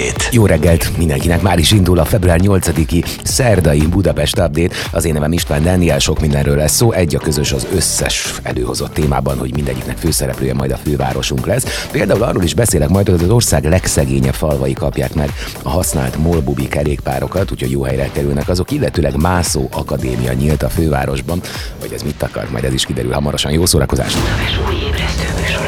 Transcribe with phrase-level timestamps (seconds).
[0.00, 0.28] Update.
[0.30, 4.74] Jó reggelt mindenkinek, már is indul a február 8-i szerdai Budapest Update.
[4.90, 6.92] Az én nevem István Dániel, sok mindenről lesz szó.
[6.92, 11.86] Egy a közös az összes előhozott témában, hogy mindegyiknek főszereplője majd a fővárosunk lesz.
[11.90, 15.32] Például arról is beszélek majd, hogy az ország legszegényebb falvai kapják meg
[15.62, 21.40] a használt molbubi kerékpárokat, úgyhogy jó helyre kerülnek azok, illetőleg Mászó Akadémia nyílt a fővárosban.
[21.80, 23.52] Hogy ez mit akar, majd ez is kiderül hamarosan.
[23.52, 24.18] Jó szórakozást!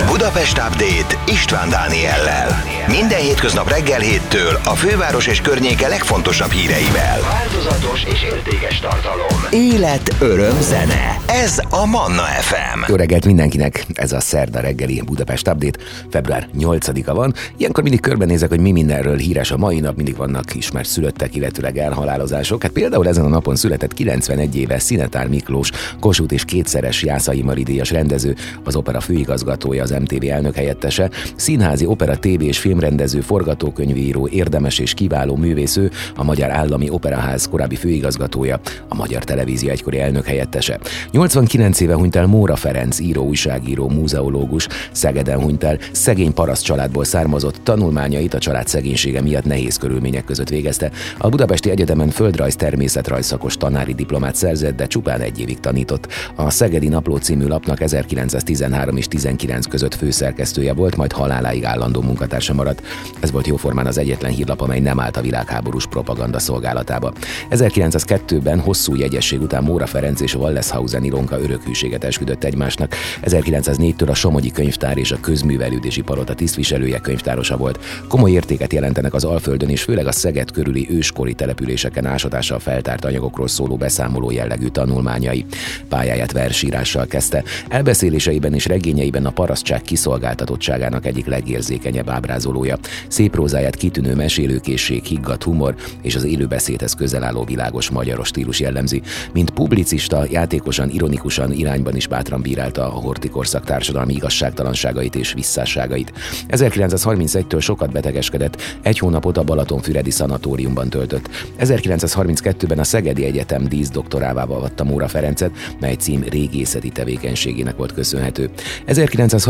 [0.06, 2.62] Budapest Update István Dániellel.
[2.88, 7.20] Minden hétköznap reggel héttől a főváros és környéke legfontosabb híreivel.
[7.20, 9.46] Változatos és értékes tartalom.
[9.50, 11.16] Élet, öröm, zene.
[11.26, 12.84] Ez a Manna FM.
[12.88, 13.86] Jó reggelt mindenkinek!
[13.94, 15.78] Ez a szerda reggeli Budapest Update.
[16.10, 17.34] Február 8-a van.
[17.56, 19.96] Ilyenkor mindig körbenézek, hogy mi mindenről híres a mai nap.
[19.96, 22.62] Mindig vannak ismert szülöttek, illetőleg elhalálozások.
[22.62, 27.90] Hát például ezen a napon született 91 éves Szinetár Miklós, Kossuth és kétszeres Jászai Maridíjas
[27.90, 34.78] rendező, az opera főigazgatója, az MTV elnök helyettese, színházi opera, TV és filmrendező, forgatókönyvííró, érdemes
[34.78, 40.78] és kiváló művésző, a Magyar Állami Operaház korábbi főigazgatója, a Magyar Televízió egykori elnök helyettese.
[41.10, 47.04] 89 éve hunyt el Móra Ferenc, író, újságíró, múzeológus, Szegeden hunyt el, szegény paraszt családból
[47.04, 50.90] származott, tanulmányait a család szegénysége miatt nehéz körülmények között végezte.
[51.18, 56.08] A Budapesti Egyetemen földrajz természetrajz szakos tanári diplomát szerzett, de csupán egy évig tanított.
[56.34, 62.54] A Szegedi Napló című lapnak 1913 és 19 között főszerkesztője volt, majd haláláig állandó munkatársa
[62.54, 62.82] maradt.
[63.20, 67.12] Ez volt jóformán az egyetlen hírlap, amely nem állt a világháborús propaganda szolgálatába.
[67.50, 72.94] 1902-ben hosszú jegyesség után Móra Ferenc és Walleshausen Ilonka örökhűséget esküdött egymásnak.
[73.24, 77.78] 1904-től a Somogyi Könyvtár és a Közművelődési Palota tisztviselője könyvtárosa volt.
[78.08, 83.48] Komoly értéket jelentenek az Alföldön és főleg a Szeged körüli őskori településeken ásatással feltárt anyagokról
[83.48, 85.44] szóló beszámoló jellegű tanulmányai.
[85.88, 87.42] Pályáját versírással kezdte.
[87.68, 89.30] Elbeszéléseiben és regényeiben a
[89.62, 92.78] parasztság kiszolgáltatottságának egyik legérzékenyebb ábrázolója.
[93.08, 99.02] Szép prózáját kitűnő mesélőkészség, higgadt humor és az élőbeszédhez közel álló világos magyaros stílus jellemzi.
[99.32, 106.12] Mint publicista, játékosan, ironikusan irányban is bátran bírálta a hortikorszak társadalmi igazságtalanságait és visszásságait.
[106.48, 111.28] 1931-től sokat betegeskedett, egy hónapot a Balatonfüredi szanatóriumban töltött.
[111.58, 115.50] 1932-ben a Szegedi Egyetem díszdoktorává vatta Móra Ferencet,
[115.80, 118.50] mely cím régészeti tevékenységének volt köszönhető.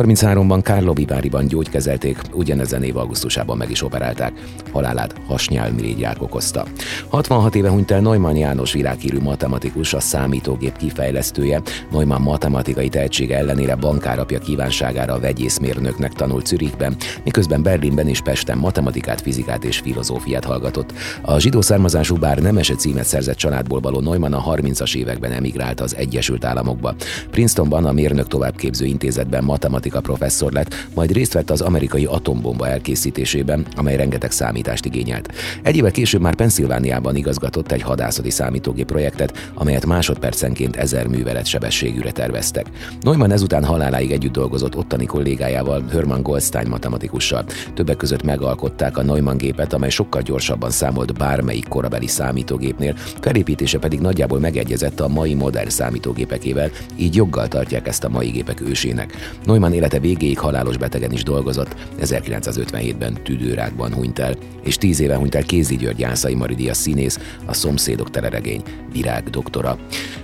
[0.05, 4.33] 1933-ban Kárlovi Váriban gyógykezelték, ugyanezen év augusztusában meg is operálták.
[4.73, 6.67] Halálát hasnyálmirigyák okozta.
[7.09, 11.63] 66 éve hunyt el Neumann János világhírű matematikus, a számítógép kifejlesztője.
[11.91, 19.65] Neumann matematikai tehetsége ellenére bankárapja kívánságára vegyészmérnöknek tanult Zürichben, miközben Berlinben és Pesten matematikát, fizikát
[19.65, 20.93] és filozófiát hallgatott.
[21.23, 25.97] A zsidó származású bár nemese címet szerzett családból való Neumann a 30-as években emigrált az
[25.97, 26.95] Egyesült Államokba.
[27.31, 33.67] Princetonban a mérnök továbbképző intézetben matematika professzor lett, majd részt vett az amerikai atombomba elkészítésében,
[33.77, 35.33] amely rengeteg számítást igényelt.
[35.63, 42.11] Egy éve később már Pennsylvániában igazgatott egy hadászati számítógép projektet, amelyet másodpercenként ezer művelet sebességűre
[42.11, 42.67] terveztek.
[43.01, 47.45] Neumann ezután haláláig együtt dolgozott ottani kollégájával, Hermann Goldstein matematikussal.
[47.75, 54.01] Többek között megalkották a Neumann gépet, amely sokkal gyorsabban számolt bármelyik korabeli számítógépnél, felépítése pedig
[54.01, 59.37] nagyjából megegyezett a mai modern számítógépekével, így joggal tartják ezt a mai gépek ősének.
[59.45, 65.35] Neumann élete végéig halálos betegen is dolgozott, 1957-ben tüdőrákban hunyt el, és tíz éve hunyt
[65.35, 68.63] el Kézi György Jászai Maridia színész, a szomszédok teleregény
[68.93, 69.79] virág doktora.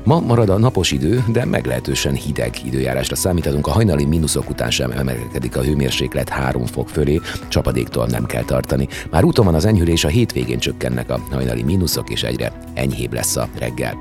[0.05, 3.67] Ma marad a napos idő, de meglehetősen hideg időjárásra számíthatunk.
[3.67, 8.89] A hajnali mínuszok után sem emelkedik a hőmérséklet 3 fok fölé, csapadéktól nem kell tartani.
[9.11, 13.37] Már úton van az enyhülés, a hétvégén csökkennek a hajnali mínuszok, és egyre enyhébb lesz
[13.37, 13.99] a reggel.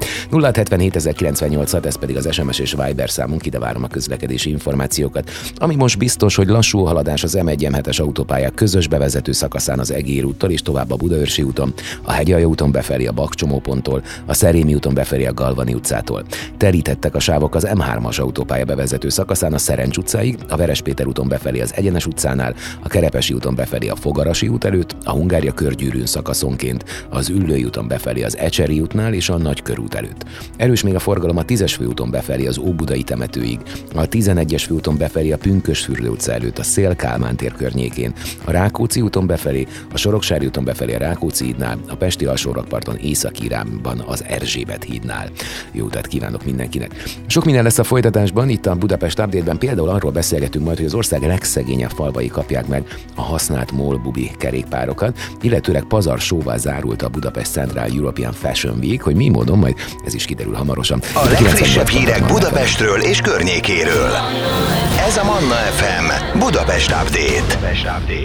[0.53, 5.31] 077 ez pedig az SMS és Viber számunk, ide várom a közlekedési információkat.
[5.56, 9.91] Ami most biztos, hogy lassú haladás az m 1 es autópálya közös bevezető szakaszán az
[9.91, 14.74] Egér úttal és tovább a Budaörsi úton, a Hegyalja úton befelé a Bakcsomóponttól, a Szerémi
[14.74, 16.24] úton befelé a Galvani utcától.
[16.57, 21.59] Terítettek a sávok az M3-as autópálya bevezető szakaszán a Szerencs utcáig, a Verespéter úton befelé
[21.59, 26.86] az Egyenes utcánál, a Kerepesi úton befelé a Fogarasi út előtt, a Hungária körgyűrűn szakaszonként,
[27.10, 30.25] az Üllői úton befelé az Ecseri útnál és a Nagykörút előtt.
[30.57, 33.60] Erős még a forgalom a 10-es főúton befelé az Óbudai temetőig,
[33.95, 38.13] a 11-es főúton befelé a Pünkösfürdő utca előtt, a Szél Kálmán tér környékén,
[38.44, 44.04] a Rákóczi úton befelé, a Soroksári úton befelé a Rákóczi hídnál, a Pesti alsórakparton Észak-Iránban
[44.06, 45.30] az Erzsébet hídnál.
[45.72, 47.04] Jó utat kívánok mindenkinek!
[47.28, 50.94] Sok minden lesz a folytatásban, itt a Budapest Update-ben például arról beszélgetünk majd, hogy az
[50.94, 52.84] ország legszegényebb falvai kapják meg
[53.16, 59.16] a használt molbubi kerékpárokat, illetőleg pazar sóval zárult a Budapest Central European Fashion Week, hogy
[59.16, 59.75] mi módon majd
[60.06, 61.01] ez is kiderül hamarosan.
[61.13, 64.12] A legfrissebb hírek Budapestről és környékéről.
[65.07, 67.58] Ez a Manna FM Budapest Update.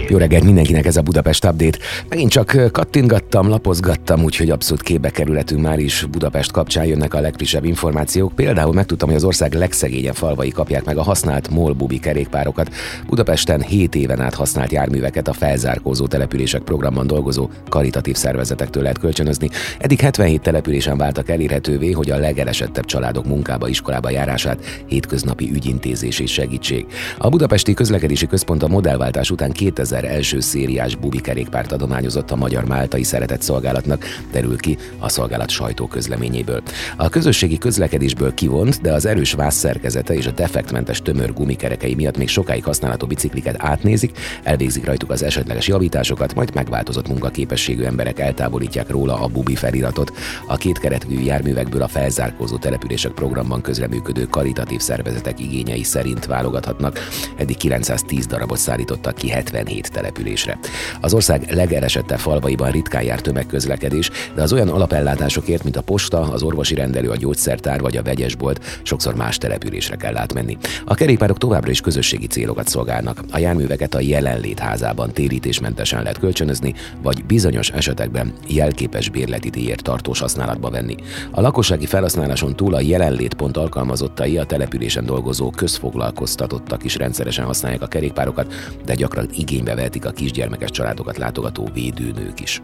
[0.07, 1.77] Jó reggelt mindenkinek ez a Budapest Update.
[2.09, 7.65] Megint csak kattingattam, lapozgattam, úgyhogy abszolút képbe kerületünk már is Budapest kapcsán jönnek a legfrissebb
[7.65, 8.35] információk.
[8.35, 12.69] Például megtudtam, hogy az ország legszegényebb falvai kapják meg a használt molbubi kerékpárokat.
[13.07, 19.49] Budapesten 7 éven át használt járműveket a felzárkózó települések programban dolgozó karitatív szervezetektől lehet kölcsönözni.
[19.79, 26.31] Eddig 77 településen váltak elérhetővé, hogy a legelesettebb családok munkába, iskolába járását hétköznapi ügyintézés és
[26.31, 26.82] segítség.
[27.17, 32.65] A Budapesti Közlekedési Központ a modellváltás után 2000 első szériás bubi kerékpárt adományozott a Magyar
[32.65, 36.61] Máltai Szeretett Szolgálatnak, derül ki a szolgálat sajtóközleményéből.
[36.97, 42.27] A közösségi közlekedésből kivont, de az erős vászszerkezete és a defektmentes tömör gumikerekei miatt még
[42.27, 49.21] sokáig használható bicikliket átnézik, elvégzik rajtuk az esetleges javításokat, majd megváltozott munkaképességű emberek eltávolítják róla
[49.21, 50.11] a bubi feliratot.
[50.47, 56.25] A két keretű járművekből a felzárkózó települések programban közreműködő karitatív szervezetek igényei szerint
[56.73, 56.99] válogathatnak.
[57.37, 60.59] Eddig 910 darabot szállítottak ki 77 településre.
[61.01, 66.43] Az ország legeresettebb falvaiban ritkán jár tömegközlekedés, de az olyan alapellátásokért, mint a posta, az
[66.43, 70.57] orvosi rendelő, a gyógyszertár vagy a vegyesbolt, sokszor más településre kell átmenni.
[70.85, 73.23] A kerékpárok továbbra is közösségi célokat szolgálnak.
[73.31, 80.19] A járműveket a jelenlét házában térítésmentesen lehet kölcsönözni, vagy bizonyos esetekben jelképes bérleti díjért tartós
[80.19, 80.95] használatba venni.
[81.31, 85.49] A lakossági felhasználáson túl a jelenlétpont alkalmazottai a településen dolgozó
[86.63, 88.53] közfoglalkoztatottak is rendszeresen használják a kerékpárokat,
[88.85, 92.61] de gyakran igénybe vehetik a kisgyermekes családokat látogató védőnők is.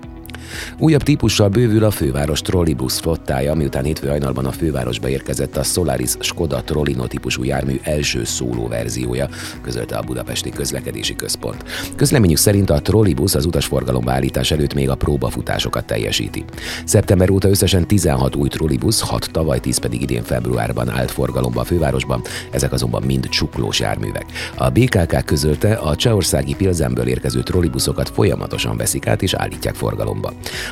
[0.77, 6.11] Újabb típussal bővül a főváros trollibusz flottája, miután hétfő hajnalban a fővárosba érkezett a Solaris
[6.19, 9.29] Skoda Trollino típusú jármű első szóló verziója,
[9.61, 11.63] közölte a Budapesti Közlekedési Központ.
[11.95, 16.43] Közleményük szerint a trollibusz az utasforgalomba állítás előtt még a próbafutásokat teljesíti.
[16.85, 21.63] Szeptember óta összesen 16 új trollibusz, 6 tavaly, 10 pedig idén februárban állt forgalomba a
[21.63, 22.21] fővárosban,
[22.51, 24.25] ezek azonban mind csuklós járművek.
[24.55, 30.28] A BKK közölte, a csehországi Pilzenből érkező trollibuszokat folyamatosan veszik át és állítják forgalomba.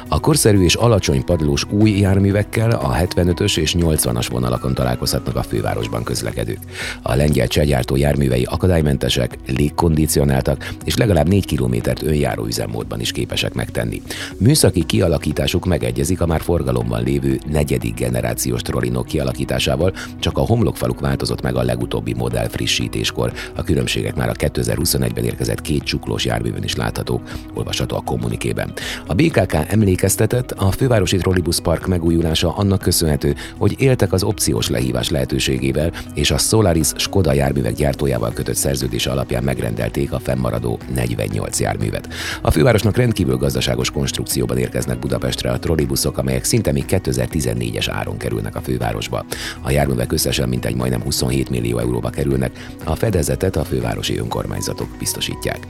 [0.08, 6.04] A korszerű és alacsony padlós új járművekkel a 75-ös és 80-as vonalakon találkozhatnak a fővárosban
[6.04, 6.60] közlekedők.
[7.02, 14.02] A lengyel csehgyártó járművei akadálymentesek, légkondicionáltak és legalább 4 kilométert önjáró üzemmódban is képesek megtenni.
[14.38, 21.42] Műszaki kialakításuk megegyezik a már forgalomban lévő negyedik generációs trollinok kialakításával, csak a homlokfaluk változott
[21.42, 23.34] meg a legutóbbi modell frissítéskor.
[23.56, 27.22] A különbségek már a 2021-ben érkezett két csuklós járművön is láthatók,
[27.54, 28.74] olvasható a kommunikében.
[29.06, 35.10] A BKK emlékeztetett, a fővárosi trollibusz park megújulása annak köszönhető, hogy éltek az opciós lehívás
[35.10, 42.08] lehetőségével, és a Solaris Skoda járművek gyártójával kötött szerződés alapján megrendelték a fennmaradó 48 járművet.
[42.42, 48.56] A fővárosnak rendkívül gazdaságos konstrukcióban érkeznek Budapestre a trollibuszok, amelyek szinte még 2014-es áron kerülnek
[48.56, 49.26] a fővárosba.
[49.62, 55.68] A járművek összesen mintegy majdnem 27 millió euróba kerülnek, a fedezetet a fővárosi önkormányzatok biztosítják.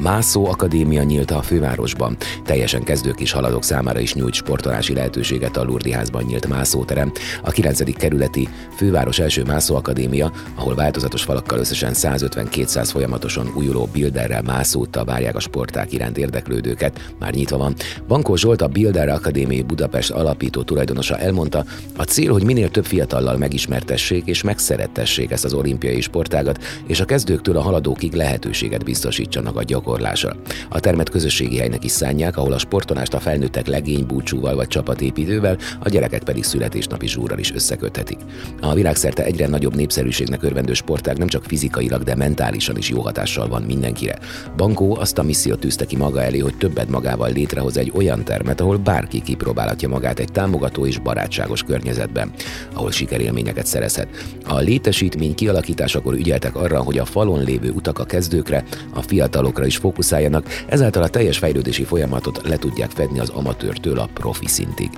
[0.00, 2.16] Mászó Akadémia nyílt a fővárosban.
[2.44, 7.12] Teljesen kezdők és haladók számára is nyújt sportolási lehetőséget a Lurdi házban nyílt mászóterem.
[7.42, 7.96] A 9.
[7.96, 15.36] kerületi főváros első Mászó Akadémia, ahol változatos falakkal összesen 150-200 folyamatosan újuló bilderrel mászóta várják
[15.36, 17.74] a sporták iránt érdeklődőket, már nyitva van.
[18.08, 21.64] Bankó Zsolt a Bilder Akadémiai Budapest alapító tulajdonosa elmondta,
[21.96, 27.04] a cél, hogy minél több fiatallal megismertessék és megszerettessék ezt az olimpiai sportágat, és a
[27.04, 30.36] kezdőktől a haladókig lehetőséget biztosítsanak a gyakorlása.
[30.68, 35.56] A termet közösségi helynek is szánják, ahol a sportolást a felnőttek legény búcsúval vagy csapatépítővel,
[35.80, 38.18] a gyerekek pedig születésnapi zsúrral is összeköthetik.
[38.60, 43.48] A világszerte egyre nagyobb népszerűségnek örvendő sportág nem csak fizikailag, de mentálisan is jó hatással
[43.48, 44.18] van mindenkire.
[44.56, 48.60] Bankó azt a missziót tűzte ki maga elé, hogy többet magával létrehoz egy olyan termet,
[48.60, 52.30] ahol bárki kipróbálhatja magát egy támogató és barátságos környezetben,
[52.74, 54.08] ahol sikerélményeket szerezhet.
[54.44, 59.78] A létesítmény kialakításakor ügyeltek arra, hogy a falon lévő utak a kezdőkre, a fiatalokra is
[59.78, 64.90] fókuszáljanak, ezáltal a teljes fejlődési folyamatot le tudják fedni az amatőrtől a profi szintig.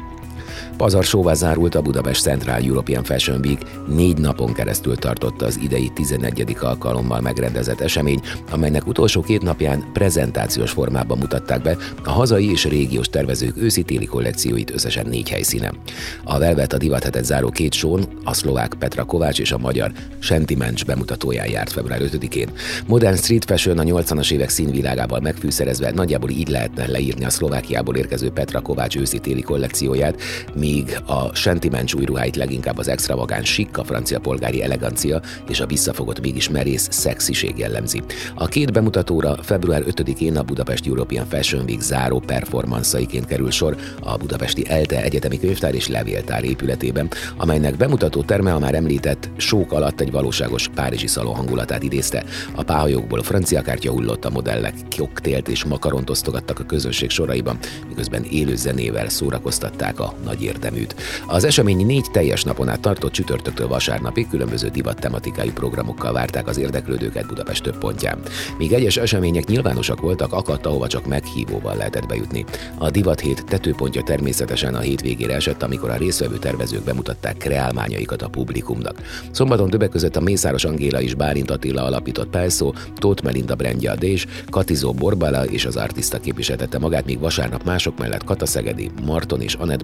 [0.76, 5.90] Pazar sóvá zárult a Budapest Central European Fashion Week, négy napon keresztül tartott az idei
[5.94, 6.56] 11.
[6.60, 13.08] alkalommal megrendezett esemény, amelynek utolsó két napján prezentációs formában mutatták be a hazai és régiós
[13.08, 15.76] tervezők őszi-téli kollekcióit összesen négy helyszínen.
[16.24, 20.84] A Velvet a divathetet záró két són, a szlovák Petra Kovács és a magyar Sentiments
[20.84, 22.48] bemutatóján járt február 5-én.
[22.86, 28.30] Modern street fashion a 80-as évek színvilágával megfűszerezve nagyjából így lehetne leírni a Szlovákiából érkező
[28.30, 30.20] Petra Kovács őszi-téli kollekcióját,
[30.64, 32.04] míg a sentimencs új
[32.34, 38.02] leginkább az extravagáns sikka francia polgári elegancia és a visszafogott mégis merész szexiség jellemzi.
[38.34, 44.16] A két bemutatóra február 5-én a Budapest European Fashion Week záró performanszaiként kerül sor a
[44.16, 50.00] Budapesti ELTE Egyetemi Könyvtár és Levéltár épületében, amelynek bemutató terme a már említett sók alatt
[50.00, 52.24] egy valóságos párizsi szalon hangulatát idézte.
[52.54, 58.24] A páholyokból francia kártya hullott a modellek, koktélt és makaront osztogattak a közönség soraiban, miközben
[58.24, 60.94] élő zenével szórakoztatták a nagy érdeműt.
[61.26, 66.58] Az esemény négy teljes napon át tartott csütörtöktől vasárnapig különböző divat tematikájú programokkal várták az
[66.58, 68.18] érdeklődőket Budapest több pontján.
[68.58, 72.44] Míg egyes események nyilvánosak voltak, akadt, ahova csak meghívóval lehetett bejutni.
[72.78, 78.28] A divat hét tetőpontja természetesen a hétvégére esett, amikor a részvevő tervezők bemutatták kreálmányaikat a
[78.28, 79.00] publikumnak.
[79.30, 83.96] Szombaton többek között a Mészáros Angéla és Bálint Attila alapított Pelszó, Tóth Melinda Brendja a
[83.96, 89.40] Dés, Katizó Borbala és az artista képviseltette magát, míg vasárnap mások mellett Kata Szegedi, Marton
[89.40, 89.82] és Anett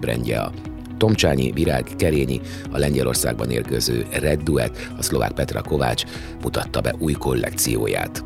[0.51, 2.41] Brendja Tomcsányi, Virág, Kerényi,
[2.71, 6.03] a Lengyelországban érkező Red Duet, a szlovák Petra Kovács
[6.41, 8.23] mutatta be új kollekcióját.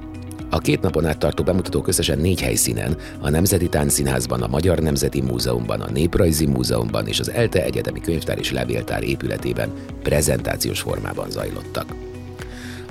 [0.49, 5.21] A két napon át tartó bemutatók összesen négy helyszínen, a Nemzeti Táncszínházban, a Magyar Nemzeti
[5.21, 9.71] Múzeumban, a Néprajzi Múzeumban és az ELTE Egyetemi Könyvtár és Levéltár épületében
[10.03, 12.14] prezentációs formában zajlottak.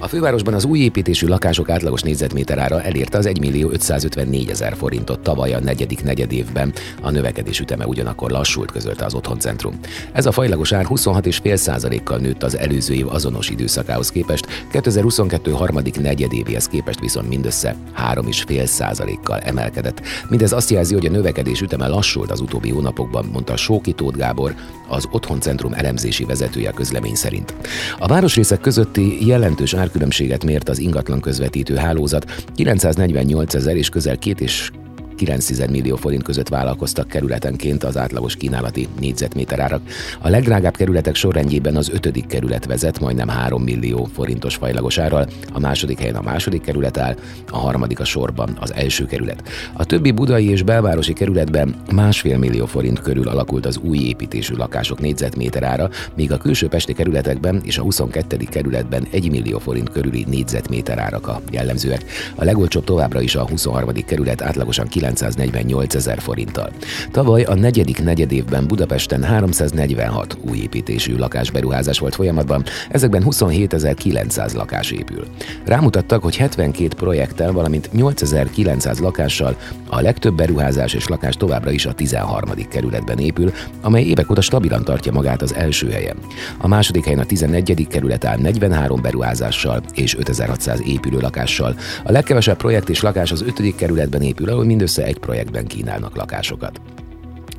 [0.04, 4.76] A fővárosban az új építésű lakások átlagos négyzetméter ára elérte az 1 millió 554 ezer
[4.76, 6.72] forintot tavaly a negyedik negyedévben.
[7.02, 9.78] A növekedés üteme ugyanakkor lassult, közölte az Otthoncentrum.
[10.12, 16.68] Ez a fajlagos ár 26,5%-kal nőtt az előző év azonos időszakához képest, 2022 harmadik negyedévéhez
[16.68, 17.76] képest viszont mindössze
[18.12, 20.02] 3,5%-kal emelkedett.
[20.28, 24.54] Mindez azt jelzi, hogy a növekedés üteme lassult az utóbbi hónapokban, mondta Sóki Tóth Gábor,
[24.88, 27.54] az Otthoncentrum elemzési vezetője közlemény szerint.
[27.98, 34.18] A városrészek közötti jelentős ár árkülönbséget mért az ingatlan közvetítő hálózat, 948 ezer és közel
[34.18, 34.70] két és
[35.16, 39.80] 9 millió forint között vállalkoztak kerületenként az átlagos kínálati négyzetméter árak.
[40.20, 45.58] A legdrágább kerületek sorrendjében az ötödik kerület vezet majdnem 3 millió forintos fajlagos árral, a
[45.58, 47.16] második helyen a második kerület áll,
[47.50, 49.48] a harmadik a sorban az első kerület.
[49.72, 55.00] A többi budai és belvárosi kerületben másfél millió forint körül alakult az új építésű lakások
[55.00, 58.36] négyzetméter ára, míg a külső pesti kerületekben és a 22.
[58.36, 62.04] kerületben 1 millió forint körüli négyzetméter árak a jellemzőek.
[62.34, 63.92] A legolcsóbb továbbra is a 23.
[64.06, 66.70] kerület átlagosan 948 ezer forinttal.
[67.10, 75.24] Tavaly a negyedik negyedévben Budapesten 346 új építésű lakásberuházás volt folyamatban, ezekben 27.900 lakás épül.
[75.64, 79.56] Rámutattak, hogy 72 projekttel, valamint 8900 lakással
[79.88, 82.50] a legtöbb beruházás és lakás továbbra is a 13.
[82.68, 86.16] kerületben épül, amely évek óta stabilan tartja magát az első helyen.
[86.58, 87.86] A második helyen a 11.
[87.90, 91.76] kerület áll 43 beruházással és 5600 épülő lakással.
[92.04, 93.74] A legkevesebb projekt és lakás az 5.
[93.76, 96.93] kerületben épül, ahol mindössze mindössze egy projektben kínálnak lakásokat.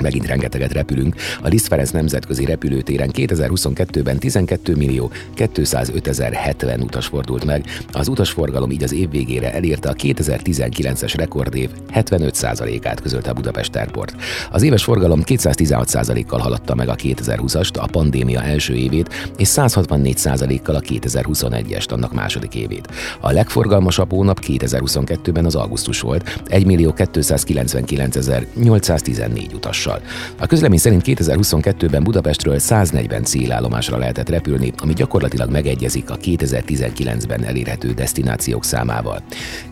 [0.01, 1.15] Megint rengeteget repülünk.
[1.41, 7.65] A Liszt Ferenc nemzetközi repülőtéren 2022-ben 12 millió 205 ezer 70 utas fordult meg.
[7.91, 14.15] Az utasforgalom így az év végére elérte a 2019-es rekordév 75%-át közölte a Budapest Airport.
[14.51, 20.81] Az éves forgalom 216%-kal haladta meg a 2020-ast, a pandémia első évét, és 164%-kal a
[20.81, 22.87] 2021-est, annak második évét.
[23.19, 28.13] A legforgalmasabb hónap 2022-ben az augusztus volt, 1 millió 299
[28.55, 30.01] 814 utas gyorsassal.
[30.39, 37.93] A közlemény szerint 2022-ben Budapestről 140 célállomásra lehetett repülni, ami gyakorlatilag megegyezik a 2019-ben elérhető
[37.93, 39.23] destinációk számával.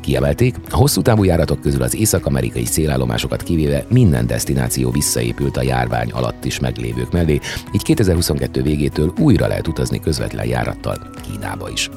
[0.02, 6.12] Kiemelték, a hosszú távú járatok közül az észak-amerikai célállomásokat kivéve minden destináció visszaépült a járvány
[6.12, 7.40] alatt is meglévők mellé,
[7.72, 11.90] így 2022 végétől újra lehet utazni közvetlen járattal Kínába is.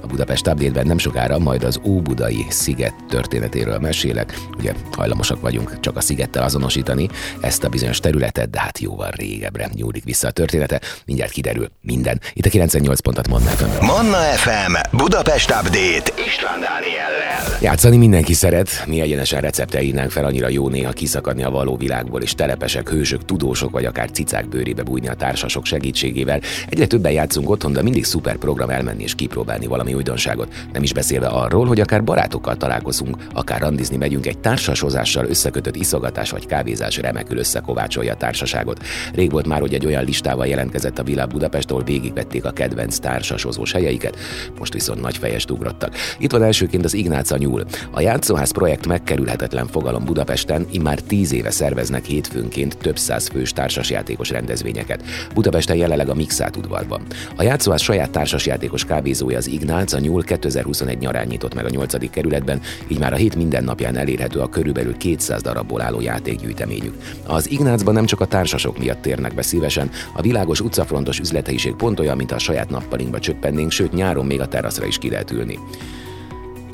[0.00, 4.38] A Budapest update nem sokára majd az Óbudai sziget történetéről mesélek.
[4.58, 7.08] Ugye hajlamosak vagyunk csak a szigettel azonosítani
[7.40, 10.80] ezt a bizonyos területet, de hát jóval régebbre nyúlik vissza a története.
[11.04, 12.20] Mindjárt kiderül minden.
[12.32, 13.84] Itt a 98 pontot Manna FM.
[13.84, 17.58] Manna FM Budapest Update István Dániellel.
[17.60, 22.22] Játszani mindenki szeret, mi egyenesen recepte írnánk fel, annyira jó néha kiszakadni a való világból,
[22.22, 26.40] és telepesek, hősök, tudósok, vagy akár cicák bőrébe bújni a társasok segítségével.
[26.68, 30.52] Egyre többen játszunk otthon, de mindig szuper program elmenni és kipróbálni találni valami újdonságot.
[30.72, 36.30] Nem is beszélve arról, hogy akár barátokkal találkozunk, akár randizni megyünk, egy társashozással összekötött iszogatás
[36.30, 38.82] vagy kávézás remekül összekovácsolja a társaságot.
[39.14, 42.98] Rég volt már, hogy egy olyan listával jelentkezett a Világ Budapest, ahol végigvették a kedvenc
[42.98, 44.16] társashozós helyeiket,
[44.58, 45.94] most viszont nagy fejest ugrottak.
[46.18, 47.64] Itt van elsőként az Ignáca nyúl.
[47.90, 54.30] A játszóház projekt megkerülhetetlen fogalom Budapesten, immár tíz éve szerveznek hétfőnként több száz fős társasjátékos
[54.30, 55.02] rendezvényeket.
[55.34, 57.02] Budapesten jelenleg a Mixát udvarban.
[57.36, 61.68] A játszóház saját társasjátékos kávézója az az Ignác, a nyúl 2021 nyarán nyitott meg a
[61.68, 62.10] 8.
[62.10, 66.94] kerületben, így már a hét minden napján elérhető a körülbelül 200 darabból álló játékgyűjteményük.
[67.26, 72.00] Az Ignácban nem csak a társasok miatt térnek be szívesen, a világos utcafrontos üzleteiség pont
[72.00, 75.58] olyan, mint a saját nappalinkba csöppennénk, sőt nyáron még a teraszra is ki lehet ülni.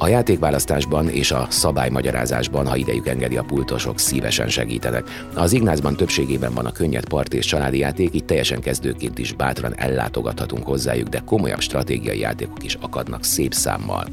[0.03, 5.05] A játékválasztásban és a szabálymagyarázásban, ha idejük engedi a pultosok, szívesen segítenek.
[5.35, 9.75] Az Ignácban többségében van a könnyed part és családi játék, így teljesen kezdőként is bátran
[9.77, 14.07] ellátogathatunk hozzájuk, de komolyabb stratégiai játékok is akadnak szép számmal.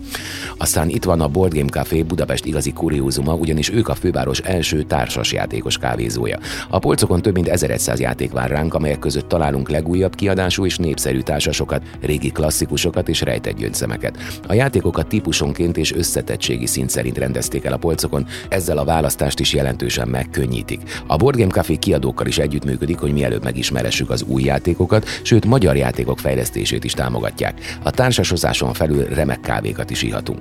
[0.57, 4.83] Aztán itt van a Board Game Café Budapest igazi kuriózuma, ugyanis ők a főváros első
[4.83, 6.39] társas játékos kávézója.
[6.69, 11.19] A polcokon több mint 1100 játék vár ránk, amelyek között találunk legújabb kiadású és népszerű
[11.19, 14.17] társasokat, régi klasszikusokat és rejtett.
[14.47, 19.53] A játékokat típusonként és összetettségi szint szerint rendezték el a polcokon, ezzel a választást is
[19.53, 20.81] jelentősen megkönnyítik.
[21.07, 25.75] A Board Game Café kiadókkal is együttműködik, hogy mielőbb megismeressük az új játékokat, sőt magyar
[25.75, 27.77] játékok fejlesztését is támogatják.
[27.83, 30.39] A társasozáson felül remek kávékat is ihatunk.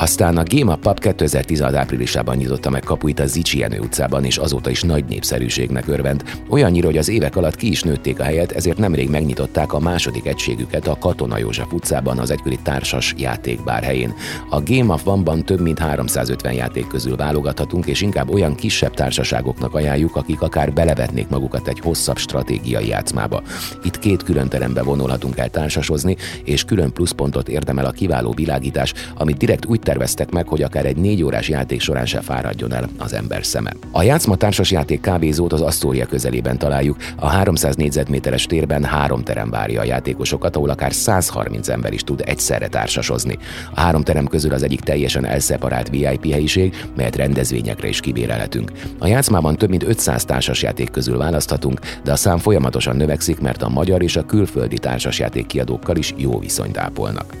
[0.00, 4.70] Aztán a Up Pub 2016 áprilisában nyitotta meg kapuit a Zicsi Jenő utcában, és azóta
[4.70, 6.22] is nagy népszerűségnek örvend.
[6.48, 10.26] Olyannyira, hogy az évek alatt ki is nőtték a helyet, ezért nemrég megnyitották a második
[10.26, 14.14] egységüket a Katona József utcában, az egykori társas játékbár helyén.
[14.50, 19.74] A Game of One-ban több mint 350 játék közül válogathatunk, és inkább olyan kisebb társaságoknak
[19.74, 23.42] ajánljuk, akik akár belevetnék magukat egy hosszabb stratégiai játszmába.
[23.82, 29.36] Itt két külön terembe vonulhatunk el társasozni, és külön pluszpontot érdemel a kiváló világítás, amit
[29.36, 33.12] direkt úgy terveztek meg, hogy akár egy négy órás játék során se fáradjon el az
[33.12, 33.72] ember szeme.
[33.92, 36.96] A játszma társas játék kávézót az Astoria közelében találjuk.
[37.16, 42.22] A 300 négyzetméteres térben három terem várja a játékosokat, ahol akár 130 ember is tud
[42.24, 43.38] egyszerre társasozni.
[43.74, 48.72] A három terem közül az egyik teljesen elszeparált VIP helyiség, melyet rendezvényekre is kibérelhetünk.
[48.98, 53.68] A játszmában több mint 500 társasjáték közül választhatunk, de a szám folyamatosan növekszik, mert a
[53.68, 57.34] magyar és a külföldi társasjáték kiadókkal is jó viszonyt ápolnak.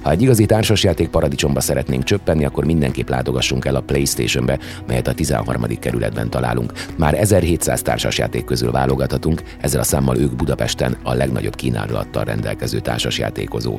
[0.00, 5.14] Ha egy igazi társasjáték paradicsomba szeretnénk csöppenni, akkor mindenképp látogassunk el a PlayStation-be, melyet a
[5.14, 5.66] 13.
[5.80, 6.72] kerületben találunk.
[6.96, 13.78] Már 1700 társasjáték közül válogathatunk, ezzel a számmal ők Budapesten a legnagyobb kínálattal rendelkező társasjátékozó.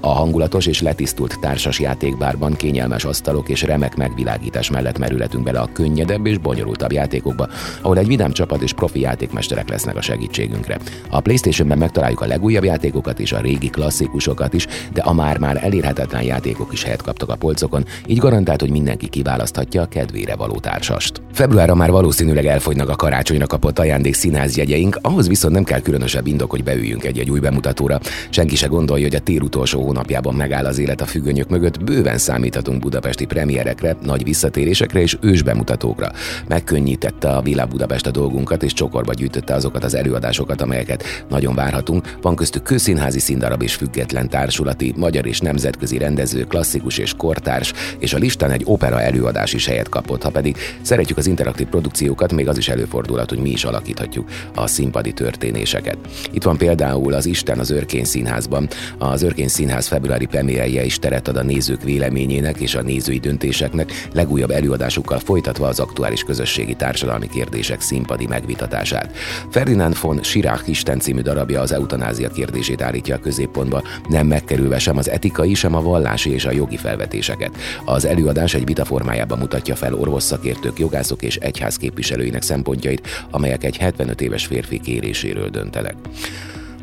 [0.00, 5.68] A hangulatos és letisztult társas játékbárban kényelmes asztalok és remek megvilágítás mellett merületünk bele a
[5.72, 7.48] könnyedebb és bonyolultabb játékokba,
[7.82, 10.78] ahol egy vidám csapat és profi játékmesterek lesznek a segítségünkre.
[11.10, 16.22] A PlayStation-ben megtaláljuk a legújabb játékokat és a régi klasszikusokat is, de a már-már elérhetetlen
[16.22, 21.22] játékok is helyet kaptak a polcokon, így garantált, hogy mindenki kiválaszthatja a kedvére való társast.
[21.32, 26.50] Februárra már valószínűleg elfogynak a karácsonyra kapott ajándék színházjegyeink, ahhoz viszont nem kell különösebb indok,
[26.50, 28.00] hogy beüljünk egy-egy új bemutatóra.
[28.30, 32.18] Senki se gondolja, hogy a tér utolsó hónapjában megáll az élet a függönyök mögött, bőven
[32.18, 36.10] számíthatunk budapesti premierekre, nagy visszatérésekre és ősbemutatókra.
[36.48, 42.16] Megkönnyítette a Villa Budapest a dolgunkat, és csokorba gyűjtötte azokat az előadásokat, amelyeket nagyon várhatunk.
[42.22, 48.12] Van köztük közszínházi színdarab és független társulati, magyar és nemzetközi rendező, klasszikus és kortárs, és
[48.12, 50.22] a listán egy opera előadás is helyet kapott.
[50.22, 54.66] Ha pedig szeretjük az interaktív produkciókat, még az is előfordulhat, hogy mi is alakíthatjuk a
[54.66, 55.96] színpadi történéseket.
[56.30, 58.68] Itt van például az Isten az Örkény Színházban.
[58.98, 63.18] Az Örkény Színház Színház februári premierje is teret ad a nézők véleményének és a nézői
[63.18, 69.16] döntéseknek, legújabb előadásukkal folytatva az aktuális közösségi társadalmi kérdések színpadi megvitatását.
[69.50, 74.96] Ferdinand von Schirach Isten című darabja az eutanázia kérdését állítja a középpontba, nem megkerülve sem
[74.96, 77.56] az etikai, sem a vallási és a jogi felvetéseket.
[77.84, 83.76] Az előadás egy vita formájában mutatja fel orvosszakértők, jogászok és egyház képviselőinek szempontjait, amelyek egy
[83.76, 85.94] 75 éves férfi kéréséről döntenek.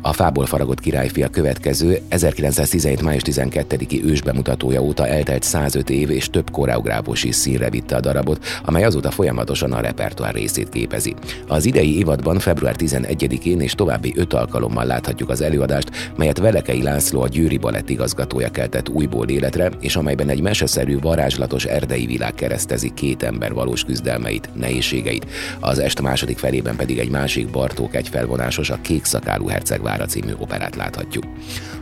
[0.00, 3.02] A fából faragott királyfi a következő 1917.
[3.02, 8.44] május 12-i ősbemutatója óta eltelt 105 év és több koreográfus is színre vitte a darabot,
[8.64, 11.14] amely azóta folyamatosan a repertoár részét képezi.
[11.46, 17.22] Az idei évadban február 11-én és további öt alkalommal láthatjuk az előadást, melyet Velekei László
[17.22, 22.92] a Győri Balett igazgatója keltett újból életre, és amelyben egy meseszerű, varázslatos erdei világ keresztezi
[22.94, 25.26] két ember valós küzdelmeit, nehézségeit.
[25.60, 30.06] Az est második felében pedig egy másik Bartók egy felvonásos, a kék szakálú herceg Vára
[30.06, 31.24] című operát láthatjuk.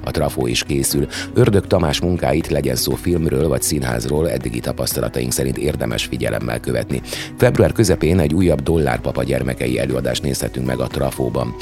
[0.05, 1.07] A trafó is készül.
[1.35, 7.03] Ördög Tamás munkáit legyen szó filmről vagy színházról, eddigi tapasztalataink szerint érdemes figyelemmel követni.
[7.37, 11.55] Február közepén egy újabb dollárpapa gyermekei előadást nézhetünk meg a trafóban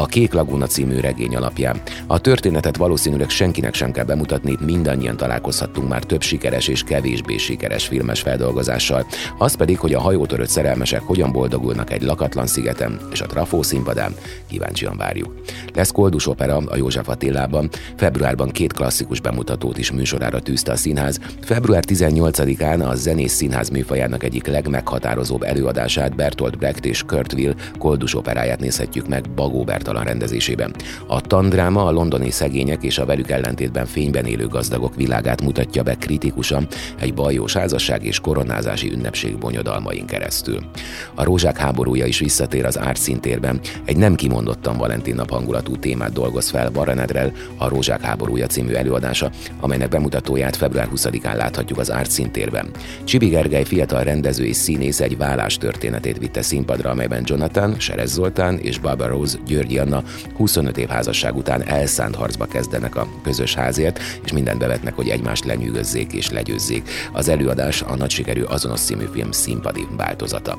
[0.00, 1.80] a Kék Laguna című regény alapján.
[2.06, 7.86] A történetet valószínűleg senkinek sem kell bemutatni, mindannyian találkozhattunk már több sikeres és kevésbé sikeres
[7.86, 9.06] filmes feldolgozással.
[9.38, 14.14] Az pedig, hogy a hajótörött szerelmesek hogyan boldogulnak egy lakatlan szigeten és a Trafó színpadán,
[14.48, 15.34] kíváncsian várjuk.
[15.74, 21.20] Lesz Koldus Opera a József Attilában, februárban két klasszikus bemutatót is műsorára tűzte a színház,
[21.40, 28.14] február 18-án a zenész színház műfajának egyik legmeghatározóbb előadását Bertolt Brecht és Kurt Will Koldus
[28.14, 30.74] operáját nézhetjük meg Bagó határtalan rendezésében.
[31.06, 35.94] A tandráma a londoni szegények és a velük ellentétben fényben élő gazdagok világát mutatja be
[35.94, 36.66] kritikusan
[36.98, 40.58] egy bajós házasság és koronázási ünnepség bonyodalmain keresztül.
[41.14, 46.50] A rózsák háborúja is visszatér az árszintérben, egy nem kimondottan Valentin nap hangulatú témát dolgoz
[46.50, 52.70] fel Baranedrel, a Rózsák háborúja című előadása, amelynek bemutatóját február 20-án láthatjuk az árszintérben.
[53.04, 58.58] Csibi Gergely fiatal rendező és színész egy vállás történetét vitte színpadra, amelyben Jonathan, Serez Zoltán
[58.58, 60.02] és Baba Rose Györgyi Anna
[60.36, 65.44] 25 év házasság után elszánt harcba kezdenek a közös házért, és mindent bevetnek, hogy egymást
[65.44, 66.88] lenyűgözzék és legyőzzék.
[67.12, 70.58] Az előadás a nagy sikerű azonos című film színpadi változata.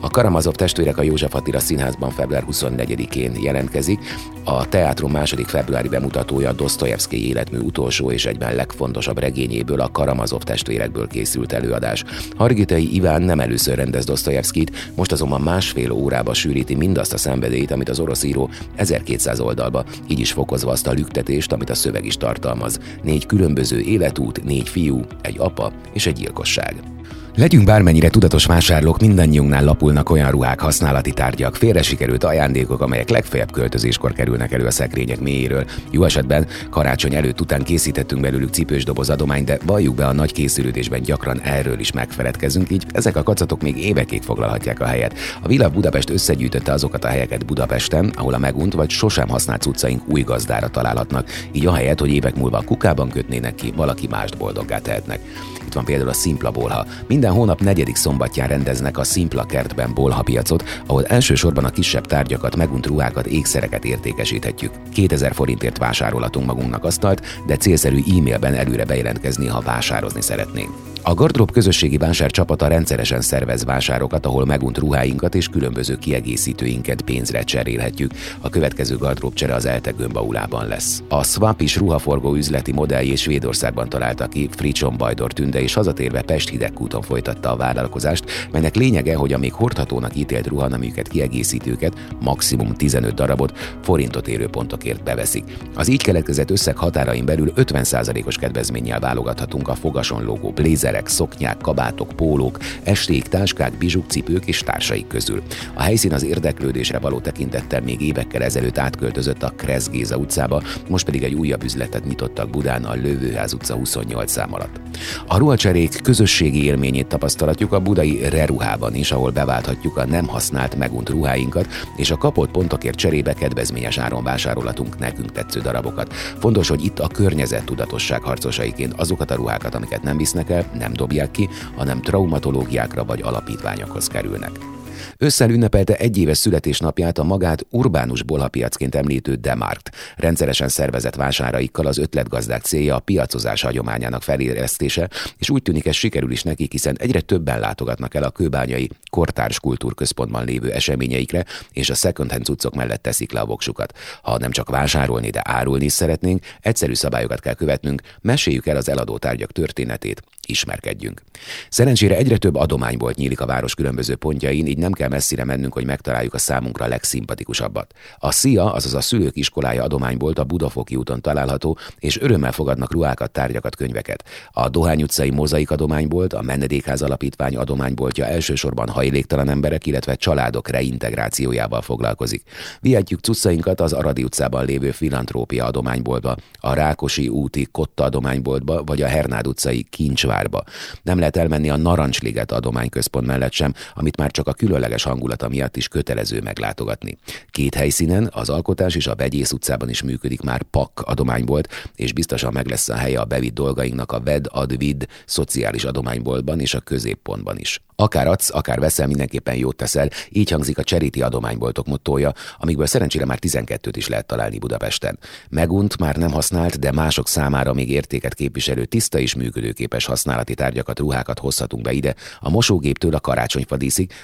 [0.00, 4.00] A Karamazov testvérek a József Attila Színházban február 24-én jelentkezik.
[4.44, 11.06] A teátrum második februári bemutatója Dostoyevsky életmű utolsó és egyben legfontosabb regényéből a Karamazov testvérekből
[11.06, 12.04] készült előadás.
[12.36, 17.88] Hargitai Iván nem először rendez Dostoyevskit, most azonban másfél órába sűríti mindazt a szenvedélyt, amit
[17.88, 22.16] az orosz író 1200 oldalba, így is fokozva azt a lüktetést, amit a szöveg is
[22.16, 22.78] tartalmaz.
[23.02, 26.95] Négy különböző életút, négy fiú, egy apa és egy gyilkosság.
[27.36, 33.52] Legyünk bármennyire tudatos vásárlók, mindannyiunknál lapulnak olyan ruhák, használati tárgyak, félre sikerült ajándékok, amelyek legfeljebb
[33.52, 35.64] költözéskor kerülnek elő a szekrények mélyéről.
[35.90, 40.32] Jó esetben karácsony előtt után készítettünk belőlük cipős doboz adomány, de valljuk be a nagy
[40.32, 45.18] készülődésben gyakran erről is megfeledkezünk, így ezek a kacatok még évekig foglalhatják a helyet.
[45.42, 50.02] A Villa Budapest összegyűjtötte azokat a helyeket Budapesten, ahol a megunt vagy sosem használt cuccaink
[50.08, 54.78] új gazdára találhatnak, így ahelyett, hogy évek múlva a kukában kötnének ki, valaki mást boldoggá
[54.78, 55.20] tehetnek.
[55.66, 56.86] Itt van például a Szimpla Bolha.
[57.06, 62.56] Minden hónap negyedik szombatján rendeznek a Szimpla kertben bolha piacot, ahol elsősorban a kisebb tárgyakat,
[62.56, 64.72] megunt ruhákat, ékszereket értékesíthetjük.
[64.92, 70.70] 2000 forintért vásárolhatunk magunknak asztalt, de célszerű e-mailben előre bejelentkezni, ha vásározni szeretnénk.
[71.08, 78.10] A Gardrop közösségi vásárcsapata rendszeresen szervez vásárokat, ahol megunt ruháinkat és különböző kiegészítőinket pénzre cserélhetjük.
[78.40, 81.02] A következő Gardrop csere az Elte Gömbaulában lesz.
[81.08, 86.48] A Swap is ruhaforgó üzleti és Svédországban találta ki Fricson Bajdor Tünde, és hazatérve Pest
[86.48, 93.14] hidegkúton folytatta a vállalkozást, melynek lényege, hogy a még hordhatónak ítélt ruhanaműket kiegészítőket, maximum 15
[93.14, 95.44] darabot, forintot érő pontokért beveszik.
[95.74, 101.56] Az így keletkezett összeg határain belül 50%-os kedvezménnyel válogathatunk a fogason logó blazer ingerek, szoknyák,
[101.56, 105.42] kabátok, pólók, esték, táskák, bizsuk, cipők és társaik közül.
[105.74, 111.04] A helyszín az érdeklődésre való tekintettel még évekkel ezelőtt átköltözött a Kresz Géza utcába, most
[111.04, 114.80] pedig egy újabb üzletet nyitottak Budán a Lővőház utca 28 szám alatt.
[115.26, 121.08] A ruhacserék közösségi élményét tapasztalatjuk a budai Reruhában is, ahol beválthatjuk a nem használt megunt
[121.08, 121.66] ruháinkat,
[121.96, 126.12] és a kapott pontokért cserébe kedvezményes áron vásárolhatunk nekünk tetsző darabokat.
[126.14, 130.92] Fontos, hogy itt a környezet tudatosság harcosaiként azokat a ruhákat, amiket nem visznek el, nem
[130.92, 134.75] dobják ki, hanem traumatológiákra vagy alapítványokhoz kerülnek.
[135.18, 139.90] Ősszel ünnepelte egyéves születésnapját a magát urbánus bolhapiacként említő Demarkt.
[140.16, 146.30] Rendszeresen szervezett vásáraikkal az ötletgazdák célja a piacozás hagyományának feléresztése, és úgy tűnik ez sikerül
[146.30, 151.94] is nekik, hiszen egyre többen látogatnak el a kőbányai kortárs kultúrközpontban lévő eseményeikre, és a
[151.94, 153.98] second hand cuccok mellett teszik le a voksukat.
[154.22, 158.88] Ha nem csak vásárolni, de árulni is szeretnénk, egyszerű szabályokat kell követnünk, meséljük el az
[158.88, 161.22] eladó tárgyak történetét, ismerkedjünk.
[161.68, 165.86] Szerencsére egyre több adománybolt nyílik a város különböző pontjain, így nem kell messzire mennünk, hogy
[165.86, 167.94] megtaláljuk a számunkra legszimpatikusabbat.
[168.18, 173.30] A SZIA, azaz a szülők iskolája adománybolt a Budafoki úton található, és örömmel fogadnak ruhákat,
[173.30, 174.24] tárgyakat, könyveket.
[174.50, 181.82] A Dohány utcai mozaik adománybolt, a Menedékház alapítvány adományboltja elsősorban hajléktalan emberek, illetve családok reintegrációjával
[181.82, 182.42] foglalkozik.
[182.80, 189.06] Vihetjük cuccainkat az Aradi utcában lévő filantrópia adományboltba, a Rákosi úti Kotta adományboltba, vagy a
[189.06, 190.62] Hernád utcai Kincsvárba.
[191.02, 195.76] Nem lehet elmenni a Narancsliget adományközpont mellett sem, amit már csak a különleges hangulata miatt
[195.76, 197.18] is kötelező meglátogatni.
[197.50, 202.52] Két helyszínen, az Alkotás és a Begyész utcában is működik már PAK adománybolt, és biztosan
[202.52, 207.58] meg lesz a helye a bevitt dolgainknak a VED Advid szociális adományboltban és a középpontban
[207.58, 207.80] is.
[207.96, 213.24] Akár adsz, akár veszel, mindenképpen jót teszel, így hangzik a Charity adományboltok mottója, amikből szerencsére
[213.24, 215.18] már 12-t is lehet találni Budapesten.
[215.48, 220.98] Megunt, már nem használt, de mások számára még értéket képviselő tiszta és működőképes használati tárgyakat,
[220.98, 223.76] ruhákat hozhatunk be ide, a mosógéptől a karácsonyfa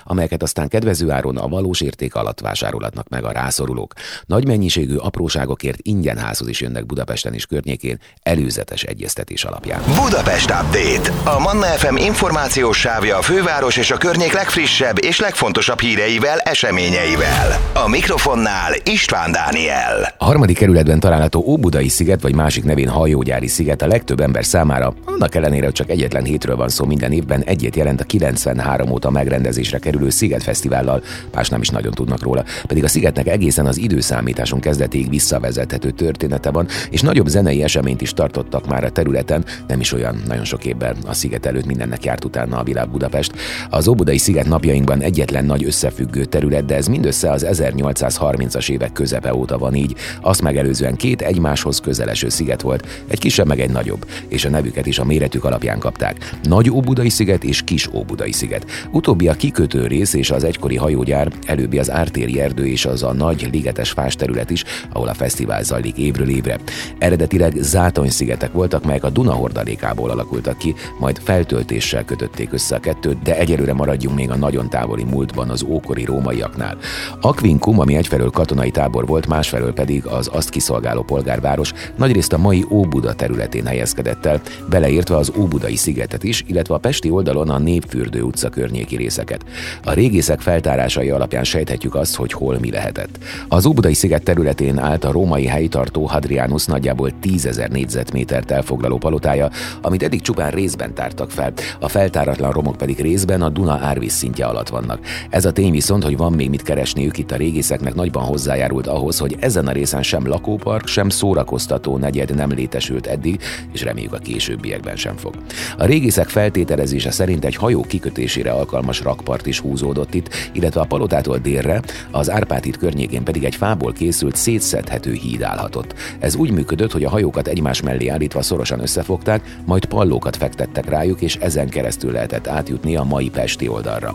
[0.04, 3.92] amelyeket aztán kedvező áron a valós érték alatt vásárolhatnak meg a rászorulók.
[4.26, 9.82] Nagy mennyiségű apróságokért ingyen házhoz is jönnek Budapesten és környékén előzetes egyeztetés alapján.
[10.02, 11.30] Budapest Update.
[11.30, 16.38] A Manna FM információs sávja a főváros főváros és a környék legfrissebb és legfontosabb híreivel,
[16.38, 17.60] eseményeivel.
[17.74, 20.14] A mikrofonnál István Dániel.
[20.18, 24.94] A harmadik kerületben található Óbudai sziget, vagy másik nevén Hajógyári sziget a legtöbb ember számára,
[25.04, 29.10] annak ellenére, hogy csak egyetlen hétről van szó minden évben, egyet jelent a 93 óta
[29.10, 34.60] megrendezésre kerülő Szigetfesztivállal, más nem is nagyon tudnak róla, pedig a szigetnek egészen az időszámításon
[34.60, 39.92] kezdetéig visszavezethető története van, és nagyobb zenei eseményt is tartottak már a területen, nem is
[39.92, 43.32] olyan nagyon sok évben a sziget előtt mindennek járt utána a világ Budapest.
[43.70, 49.34] Az Óbudai sziget napjainkban egyetlen nagy összefüggő terület, de ez mindössze az 1830-as évek közepe
[49.34, 49.94] óta van így.
[50.20, 54.86] Azt megelőzően két egymáshoz közeleső sziget volt, egy kisebb meg egy nagyobb, és a nevüket
[54.86, 56.36] is a méretük alapján kapták.
[56.42, 58.66] Nagy Óbudai sziget és Kis Óbudai sziget.
[58.90, 63.12] Utóbbi a kikötő rész és az egykori hajógyár, előbbi az ártéri erdő és az a
[63.12, 66.58] nagy ligetes fás terület is, ahol a fesztivál zajlik évről évre.
[66.98, 72.80] Eredetileg zátony szigetek voltak, melyek a Duna hordalékából alakultak ki, majd feltöltéssel kötötték össze a
[72.80, 76.76] kettőt, de egyelőre maradjunk még a nagyon távoli múltban az ókori rómaiaknál.
[77.20, 82.64] Aquincum, ami egyfelől katonai tábor volt, másfelől pedig az azt kiszolgáló polgárváros, nagyrészt a mai
[82.70, 88.22] Óbuda területén helyezkedett el, beleértve az Óbudai szigetet is, illetve a Pesti oldalon a Népfürdő
[88.22, 89.44] utca környéki részeket.
[89.84, 93.18] A régészek feltárásai alapján sejthetjük azt, hogy hol mi lehetett.
[93.48, 99.50] Az Óbudai sziget területén állt a római helytartó Hadrianus nagyjából 10 ezer négyzetmétert elfoglaló palotája,
[99.80, 101.52] amit eddig csupán részben tártak fel.
[101.80, 104.98] A feltáratlan romok pedig részben a Duna árvíz szintje alatt vannak.
[105.30, 109.18] Ez a tény viszont, hogy van még mit keresniük itt a régészeknek nagyban hozzájárult ahhoz,
[109.18, 113.40] hogy ezen a részen sem lakópark, sem szórakoztató negyed nem létesült eddig,
[113.72, 115.34] és reméljük a későbbiekben sem fog.
[115.78, 121.38] A régészek feltételezése szerint egy hajó kikötésére alkalmas rakpart is húzódott itt, illetve a palotától
[121.38, 125.94] délre, az Árpád híd környékén pedig egy fából készült szétszedhető híd állhatott.
[126.18, 131.20] Ez úgy működött, hogy a hajókat egymás mellé állítva szorosan összefogták, majd pallókat fektettek rájuk,
[131.20, 134.14] és ezen keresztül lehetett átjutni a mai Pesti oldalra.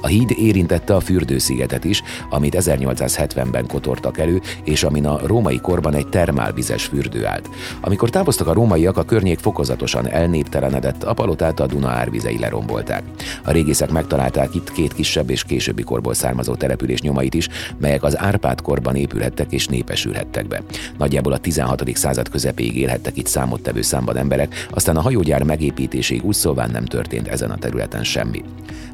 [0.00, 5.94] A híd érintette a fürdőszigetet is, amit 1870-ben kotortak elő, és amin a római korban
[5.94, 7.50] egy termálvizes fürdő állt.
[7.80, 13.02] Amikor távoztak a rómaiak, a környék fokozatosan elnéptelenedett, a palotát a Duna árvizei lerombolták.
[13.44, 18.18] A régészek megtalálták itt két kisebb és későbbi korból származó település nyomait is, melyek az
[18.18, 20.62] Árpád korban épülhettek és népesülhettek be.
[20.98, 21.96] Nagyjából a 16.
[21.96, 27.28] század közepéig élhettek itt számottevő számban emberek, aztán a hajógyár megépítéséig úgy szóván nem történt
[27.28, 28.37] ezen a területen semmi.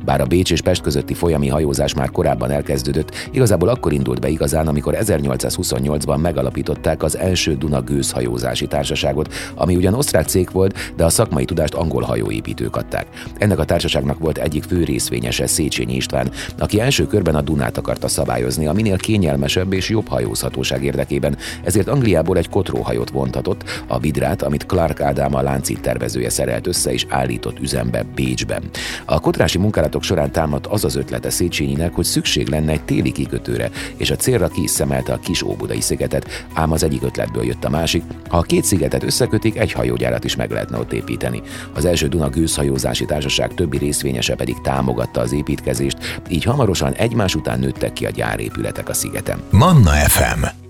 [0.05, 4.29] Bár a Bécs és Pest közötti folyami hajózás már korábban elkezdődött, igazából akkor indult be
[4.29, 11.05] igazán, amikor 1828-ban megalapították az első Duna gőzhajózási társaságot, ami ugyan osztrák cég volt, de
[11.05, 13.07] a szakmai tudást angol hajóépítők adták.
[13.39, 18.09] Ennek a társaságnak volt egyik fő részvényese Széchenyi István, aki első körben a Dunát akarta
[18.09, 24.43] szabályozni a minél kényelmesebb és jobb hajózhatóság érdekében, ezért Angliából egy kotróhajót vontatott, a Vidrát,
[24.43, 28.63] amit Clark Ádám a láncít tervezője szerelt össze és állított üzembe Bécsben.
[29.05, 33.71] A kotrási munkálatok során támadt az az ötlete Széchenyinek, hogy szükség lenne egy téli kikötőre,
[33.97, 37.65] és a célra ki is szemelte a kis óbudai szigetet, ám az egyik ötletből jött
[37.65, 41.43] a másik, ha a két szigetet összekötik, egy hajógyárat is meg lehetne ott építeni.
[41.73, 47.59] Az első Duna gőzhajózási társaság többi részvényese pedig támogatta az építkezést, így hamarosan egymás után
[47.59, 49.43] nőttek ki a gyárépületek a szigeten.
[49.51, 50.64] Manna FM